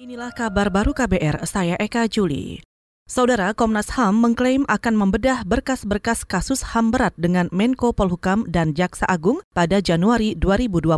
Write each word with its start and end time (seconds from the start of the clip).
Inilah 0.00 0.32
kabar 0.32 0.72
baru 0.72 0.96
KBR, 0.96 1.44
saya 1.44 1.76
Eka 1.76 2.08
Juli. 2.08 2.64
Saudara 3.04 3.52
Komnas 3.52 3.92
HAM 3.92 4.16
mengklaim 4.16 4.64
akan 4.64 4.96
membedah 4.96 5.44
berkas-berkas 5.44 6.24
kasus 6.24 6.72
HAM 6.72 6.88
berat 6.88 7.12
dengan 7.20 7.52
Menko 7.52 7.92
Polhukam 7.92 8.48
dan 8.48 8.72
Jaksa 8.72 9.04
Agung 9.04 9.44
pada 9.52 9.76
Januari 9.84 10.32
2020. 10.40 10.96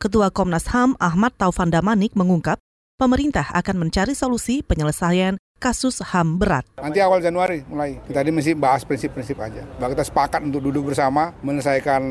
Ketua 0.00 0.32
Komnas 0.32 0.72
HAM 0.72 0.96
Ahmad 1.04 1.36
Taufan 1.36 1.68
Damanik 1.68 2.16
mengungkap, 2.16 2.56
pemerintah 2.96 3.44
akan 3.52 3.84
mencari 3.84 4.16
solusi 4.16 4.64
penyelesaian 4.64 5.36
kasus 5.64 6.04
HAM 6.04 6.36
berat. 6.36 6.68
Nanti 6.76 7.00
awal 7.00 7.24
Januari 7.24 7.64
mulai. 7.64 7.96
Kita 8.04 8.20
tadi 8.20 8.28
mesti 8.28 8.52
bahas 8.52 8.84
prinsip-prinsip 8.84 9.40
aja. 9.40 9.64
Bahwa 9.80 9.96
kita 9.96 10.04
sepakat 10.04 10.44
untuk 10.44 10.60
duduk 10.60 10.92
bersama 10.92 11.32
menyelesaikan 11.40 12.02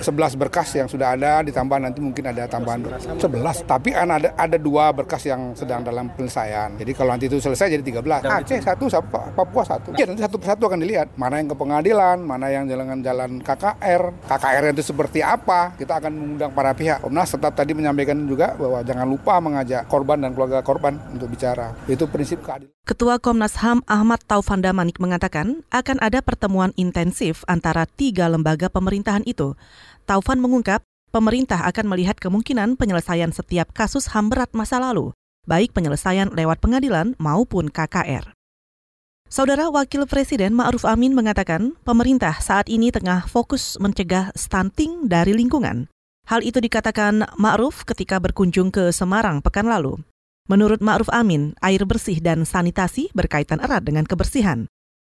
11 0.00 0.40
berkas 0.40 0.72
yang 0.72 0.88
sudah 0.88 1.12
ada 1.12 1.44
ditambah 1.44 1.76
nanti 1.76 2.00
mungkin 2.00 2.32
ada 2.32 2.48
tambahan 2.48 2.88
11. 3.20 3.68
Tapi 3.68 3.92
ada 3.92 4.32
ada 4.32 4.56
dua 4.56 4.96
berkas 4.96 5.28
yang 5.28 5.52
sedang 5.52 5.84
dalam 5.84 6.08
penyelesaian. 6.16 6.80
Jadi 6.80 6.92
kalau 6.96 7.12
nanti 7.12 7.28
itu 7.28 7.36
selesai 7.36 7.68
jadi 7.68 7.84
13. 7.84 8.24
Aceh 8.24 8.60
satu, 8.64 8.88
Papua 9.12 9.60
satu. 9.68 9.92
Ya 9.92 10.08
nanti 10.08 10.24
satu 10.24 10.40
persatu 10.40 10.72
akan 10.72 10.80
dilihat 10.80 11.12
mana 11.20 11.36
yang 11.36 11.52
ke 11.52 11.56
pengadilan, 11.60 12.16
mana 12.16 12.48
yang 12.48 12.64
jalan-jalan 12.64 13.44
KKR. 13.44 14.24
KKR 14.24 14.64
itu 14.72 14.80
seperti 14.88 15.20
apa? 15.20 15.76
Kita 15.76 16.00
akan 16.00 16.12
mengundang 16.16 16.56
para 16.56 16.72
pihak. 16.72 17.04
Komnas 17.04 17.28
tetap 17.28 17.52
tadi 17.52 17.76
menyampaikan 17.76 18.16
juga 18.24 18.56
bahwa 18.56 18.80
jangan 18.80 19.04
lupa 19.04 19.36
mengajak 19.36 19.84
korban 19.84 20.16
dan 20.24 20.32
keluarga 20.32 20.64
korban 20.64 20.96
untuk 21.12 21.28
bicara. 21.28 21.76
Itu 21.84 22.08
prinsip 22.08 22.40
keadilan. 22.40 22.72
Ketua 22.82 23.22
Komnas 23.22 23.62
HAM 23.62 23.86
Ahmad 23.86 24.26
Taufan 24.26 24.58
Damanik 24.58 24.98
mengatakan 24.98 25.62
akan 25.70 26.02
ada 26.02 26.18
pertemuan 26.18 26.74
intensif 26.74 27.46
antara 27.46 27.86
tiga 27.86 28.26
lembaga 28.26 28.66
pemerintahan 28.66 29.22
itu. 29.22 29.54
Taufan 30.02 30.42
mengungkap 30.42 30.82
pemerintah 31.14 31.62
akan 31.62 31.86
melihat 31.86 32.18
kemungkinan 32.18 32.74
penyelesaian 32.74 33.30
setiap 33.30 33.70
kasus 33.70 34.10
HAM 34.10 34.34
berat 34.34 34.50
masa 34.50 34.82
lalu, 34.82 35.14
baik 35.46 35.70
penyelesaian 35.70 36.34
lewat 36.34 36.58
pengadilan 36.58 37.14
maupun 37.22 37.70
KKR. 37.70 38.34
Saudara 39.30 39.70
Wakil 39.70 40.02
Presiden 40.10 40.50
Ma'ruf 40.50 40.82
Amin 40.82 41.14
mengatakan 41.14 41.78
pemerintah 41.86 42.34
saat 42.42 42.66
ini 42.66 42.90
tengah 42.90 43.30
fokus 43.30 43.78
mencegah 43.78 44.34
stunting 44.34 45.06
dari 45.06 45.38
lingkungan. 45.38 45.86
Hal 46.26 46.42
itu 46.42 46.58
dikatakan 46.58 47.30
Ma'ruf 47.38 47.86
ketika 47.86 48.18
berkunjung 48.18 48.74
ke 48.74 48.90
Semarang 48.90 49.38
pekan 49.38 49.70
lalu. 49.70 50.02
Menurut 50.50 50.82
Ma'ruf 50.82 51.06
Amin, 51.14 51.54
air 51.62 51.86
bersih 51.86 52.18
dan 52.18 52.42
sanitasi 52.42 53.14
berkaitan 53.14 53.62
erat 53.62 53.86
dengan 53.86 54.02
kebersihan. 54.02 54.66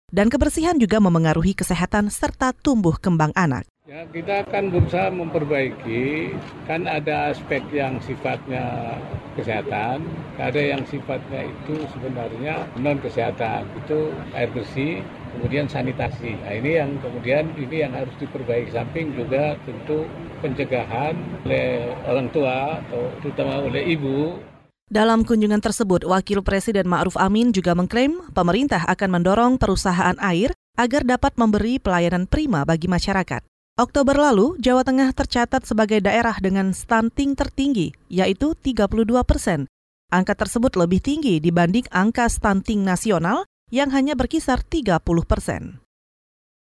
Dan 0.07 0.31
kebersihan 0.31 0.79
juga 0.79 1.03
memengaruhi 1.03 1.51
kesehatan 1.51 2.15
serta 2.15 2.55
tumbuh 2.55 2.95
kembang 2.95 3.35
anak. 3.35 3.67
Ya, 3.91 4.07
kita 4.07 4.47
akan 4.47 4.71
berusaha 4.71 5.11
memperbaiki, 5.11 6.31
kan 6.71 6.87
ada 6.87 7.35
aspek 7.35 7.59
yang 7.75 7.99
sifatnya 7.99 8.99
kesehatan, 9.35 10.07
ada 10.39 10.61
yang 10.63 10.87
sifatnya 10.87 11.51
itu 11.51 11.75
sebenarnya 11.91 12.71
non 12.79 13.03
kesehatan, 13.03 13.67
itu 13.83 14.15
air 14.31 14.51
bersih, 14.55 15.03
kemudian 15.35 15.67
sanitasi. 15.67 16.39
Nah 16.39 16.55
ini 16.55 16.79
yang 16.79 17.03
kemudian 17.03 17.51
ini 17.59 17.83
yang 17.83 17.91
harus 17.95 18.15
diperbaiki 18.23 18.71
samping 18.71 19.11
juga 19.19 19.59
tentu 19.67 20.07
pencegahan 20.39 21.19
oleh 21.43 21.91
orang 22.07 22.31
tua 22.31 22.79
atau 22.79 23.11
terutama 23.23 23.67
oleh 23.67 23.91
ibu 23.91 24.39
dalam 24.87 25.27
kunjungan 25.27 25.59
tersebut, 25.59 26.07
Wakil 26.07 26.47
Presiden 26.47 26.87
Ma'ruf 26.87 27.19
Amin 27.19 27.51
juga 27.51 27.75
mengklaim 27.75 28.23
pemerintah 28.31 28.87
akan 28.87 29.19
mendorong 29.19 29.59
perusahaan 29.59 30.15
air 30.23 30.55
agar 30.79 31.03
dapat 31.03 31.35
memberi 31.35 31.83
pelayanan 31.83 32.31
prima 32.31 32.63
bagi 32.63 32.87
masyarakat. 32.87 33.43
Oktober 33.77 34.17
lalu, 34.17 34.57
Jawa 34.57 34.87
Tengah 34.87 35.13
tercatat 35.13 35.67
sebagai 35.69 36.01
daerah 36.01 36.39
dengan 36.41 36.71
stunting 36.73 37.37
tertinggi, 37.37 37.93
yaitu 38.09 38.55
32 38.57 39.21
persen. 39.27 39.69
Angka 40.09 40.39
tersebut 40.39 40.79
lebih 40.79 41.03
tinggi 41.03 41.43
dibanding 41.43 41.85
angka 41.93 42.31
stunting 42.31 42.87
nasional 42.87 43.45
yang 43.75 43.91
hanya 43.91 44.15
berkisar 44.15 44.63
30 44.63 45.03
persen. 45.27 45.83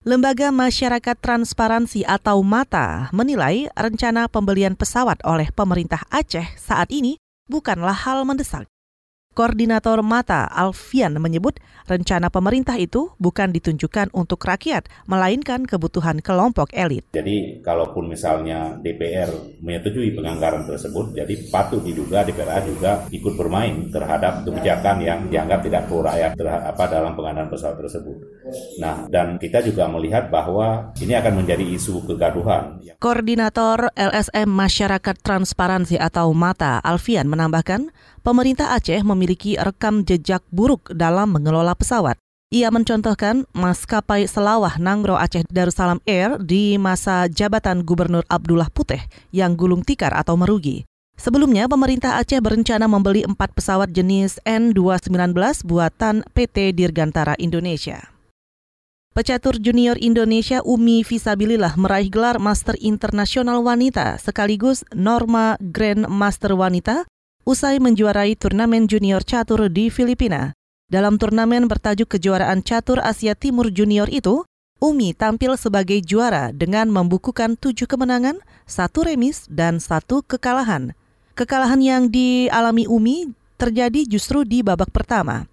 Lembaga 0.03 0.51
Masyarakat 0.51 1.17
Transparansi 1.19 2.03
atau 2.03 2.43
MATA 2.43 3.11
menilai 3.15 3.71
rencana 3.75 4.27
pembelian 4.27 4.75
pesawat 4.75 5.23
oleh 5.23 5.51
pemerintah 5.55 6.03
Aceh 6.11 6.45
saat 6.59 6.91
ini 6.91 7.15
bukanlah 7.49 7.97
hal 7.97 8.23
mendesak. 8.23 8.69
Koordinator 9.39 10.03
Mata 10.03 10.51
Alfian 10.51 11.15
menyebut 11.15 11.63
rencana 11.87 12.27
pemerintah 12.27 12.75
itu 12.75 13.15
bukan 13.23 13.55
ditunjukkan 13.55 14.11
untuk 14.11 14.43
rakyat, 14.43 14.91
melainkan 15.07 15.63
kebutuhan 15.63 16.19
kelompok 16.19 16.75
elit. 16.75 17.07
Jadi 17.15 17.63
kalaupun 17.63 18.11
misalnya 18.11 18.75
DPR 18.83 19.31
menyetujui 19.63 20.11
penganggaran 20.11 20.67
tersebut, 20.67 21.15
jadi 21.15 21.47
patut 21.47 21.79
diduga 21.79 22.27
DPR 22.27 22.67
juga 22.67 23.07
ikut 23.07 23.39
bermain 23.39 23.87
terhadap 23.87 24.43
kebijakan 24.43 25.07
yang 25.07 25.31
dianggap 25.31 25.63
tidak 25.63 25.87
pro 25.87 26.03
rakyat 26.03 26.35
terhadap 26.35 26.75
apa 26.75 26.83
dalam 26.91 27.15
pengadaan 27.15 27.47
pesawat 27.47 27.79
tersebut. 27.79 28.19
Nah, 28.83 29.07
dan 29.07 29.39
kita 29.39 29.63
juga 29.63 29.87
melihat 29.87 30.27
bahwa 30.27 30.91
ini 30.99 31.15
akan 31.15 31.39
menjadi 31.39 31.63
isu 31.63 32.03
kegaduhan. 32.11 32.83
Koordinator 32.99 33.87
LSM 33.95 34.51
Masyarakat 34.51 35.15
Transparansi 35.23 35.95
atau 35.95 36.35
MATA 36.35 36.83
Alfian 36.83 37.31
menambahkan, 37.31 37.87
pemerintah 38.21 38.75
Aceh 38.75 39.01
memiliki 39.01 39.55
rekam 39.55 40.03
jejak 40.03 40.43
buruk 40.51 40.91
dalam 40.93 41.33
mengelola 41.33 41.73
pesawat. 41.73 42.19
Ia 42.49 42.73
mencontohkan 42.73 43.45
maskapai 43.53 44.25
Selawah 44.25 44.81
Nangro 44.81 45.13
Aceh 45.13 45.45
Darussalam 45.53 46.01
Air 46.09 46.41
di 46.41 46.81
masa 46.81 47.29
jabatan 47.29 47.85
Gubernur 47.85 48.25
Abdullah 48.25 48.73
Putih 48.73 49.05
yang 49.29 49.53
gulung 49.53 49.85
tikar 49.85 50.17
atau 50.17 50.33
merugi. 50.33 50.89
Sebelumnya, 51.13 51.69
pemerintah 51.69 52.17
Aceh 52.17 52.41
berencana 52.41 52.89
membeli 52.89 53.21
empat 53.21 53.53
pesawat 53.53 53.93
jenis 53.93 54.41
N219 54.47 55.35
buatan 55.67 56.25
PT 56.31 56.73
Dirgantara 56.73 57.37
Indonesia. 57.37 58.09
Pecatur 59.13 59.59
junior 59.59 59.99
Indonesia 59.99 60.63
Umi 60.63 61.03
Visabilillah 61.03 61.75
meraih 61.75 62.07
gelar 62.07 62.39
Master 62.39 62.79
Internasional 62.79 63.59
Wanita 63.59 64.15
sekaligus 64.15 64.87
Norma 64.95 65.59
Grand 65.59 66.07
Master 66.07 66.55
Wanita 66.55 67.03
usai 67.49 67.81
menjuarai 67.81 68.37
turnamen 68.37 68.85
junior 68.85 69.25
catur 69.25 69.73
di 69.73 69.89
Filipina. 69.89 70.53
Dalam 70.85 71.17
turnamen 71.17 71.65
bertajuk 71.65 72.05
Kejuaraan 72.05 72.61
Catur 72.61 73.01
Asia 73.01 73.33
Timur 73.33 73.73
Junior 73.73 74.05
itu, 74.05 74.45
Umi 74.77 75.17
tampil 75.17 75.57
sebagai 75.57 75.97
juara 76.05 76.53
dengan 76.53 76.93
membukukan 76.93 77.57
tujuh 77.57 77.89
kemenangan, 77.89 78.37
satu 78.69 79.01
remis, 79.01 79.49
dan 79.49 79.81
satu 79.81 80.21
kekalahan. 80.21 80.93
Kekalahan 81.33 81.81
yang 81.81 82.03
dialami 82.13 82.85
Umi 82.85 83.33
terjadi 83.57 84.05
justru 84.05 84.45
di 84.45 84.61
babak 84.61 84.93
pertama. 84.93 85.49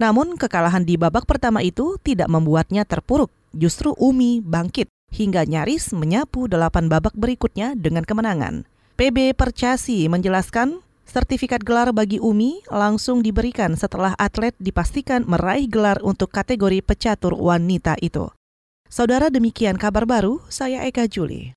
Namun 0.00 0.40
kekalahan 0.40 0.88
di 0.88 0.96
babak 0.96 1.28
pertama 1.28 1.60
itu 1.60 2.00
tidak 2.00 2.32
membuatnya 2.32 2.88
terpuruk, 2.88 3.28
justru 3.52 3.92
Umi 4.00 4.40
bangkit 4.40 4.88
hingga 5.12 5.44
nyaris 5.44 5.92
menyapu 5.92 6.48
delapan 6.48 6.88
babak 6.88 7.12
berikutnya 7.12 7.76
dengan 7.76 8.02
kemenangan. 8.02 8.64
PB 8.94 9.34
Percasi 9.34 10.06
menjelaskan 10.06 10.83
Sertifikat 11.14 11.62
gelar 11.62 11.94
bagi 11.94 12.18
Umi 12.18 12.66
langsung 12.66 13.22
diberikan 13.22 13.78
setelah 13.78 14.18
atlet 14.18 14.50
dipastikan 14.58 15.22
meraih 15.22 15.70
gelar 15.70 16.02
untuk 16.02 16.26
kategori 16.34 16.82
pecatur 16.82 17.38
wanita 17.38 17.94
itu. 18.02 18.34
Saudara 18.90 19.30
demikian 19.30 19.78
kabar 19.78 20.10
baru, 20.10 20.42
saya 20.50 20.82
Eka 20.82 21.06
Juli. 21.06 21.54